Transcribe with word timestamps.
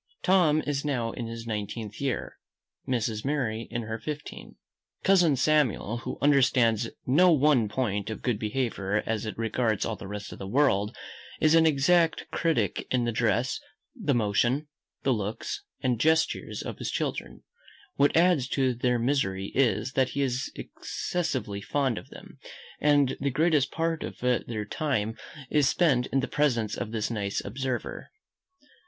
Tom 0.23 0.63
is 0.65 0.83
now 0.83 1.11
in 1.11 1.27
his 1.27 1.45
nineteenth 1.45 2.01
year. 2.01 2.39
Mrs. 2.87 3.23
Mary 3.23 3.67
in 3.69 3.83
her 3.83 3.99
fifteenth. 3.99 4.57
Cousin 5.03 5.35
Samuel, 5.35 5.97
who 5.99 6.17
understands 6.23 6.89
no 7.05 7.31
one 7.31 7.69
point 7.69 8.09
of 8.09 8.23
good 8.23 8.39
behaviour 8.39 9.03
as 9.05 9.27
it 9.27 9.37
regards 9.37 9.85
all 9.85 9.95
the 9.95 10.07
rest 10.07 10.33
of 10.33 10.39
the 10.39 10.47
world, 10.47 10.97
is 11.39 11.53
an 11.53 11.67
exact 11.67 12.31
critic 12.31 12.87
in 12.89 13.03
the 13.05 13.11
dress, 13.11 13.59
the 13.95 14.15
motion, 14.15 14.65
the 15.03 15.13
looks, 15.13 15.61
and 15.81 15.99
gestures, 15.99 16.63
of 16.63 16.79
his 16.79 16.89
children. 16.89 17.43
What 17.95 18.17
adds 18.17 18.47
to 18.47 18.73
their 18.73 18.97
misery 18.97 19.51
is, 19.53 19.91
that 19.91 20.09
he 20.09 20.23
is 20.23 20.51
excessively 20.55 21.61
fond 21.61 21.99
of 21.99 22.09
them, 22.09 22.39
and 22.79 23.15
the 23.21 23.29
greatest 23.29 23.69
part 23.69 24.01
of 24.01 24.17
their 24.17 24.65
time 24.65 25.15
is 25.51 25.69
spent 25.69 26.07
in 26.07 26.21
the 26.21 26.27
presence 26.27 26.75
of 26.75 26.91
this 26.91 27.11
nice 27.11 27.45
observer. 27.45 28.09